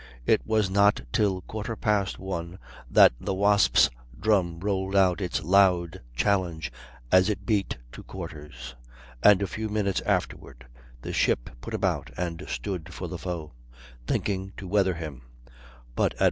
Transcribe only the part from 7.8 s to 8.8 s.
to quarters,